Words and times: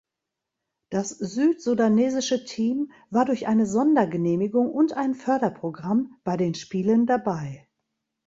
Das 0.89 1.09
südsudanesische 1.11 2.43
Team 2.43 2.91
war 3.11 3.23
durch 3.25 3.45
eine 3.45 3.67
Sondergenehmigung 3.67 4.71
und 4.71 4.93
ein 4.93 5.13
Förderprogramm 5.13 6.19
bei 6.23 6.37
den 6.37 6.55
Spielen 6.55 7.05
dabei. 7.05 7.69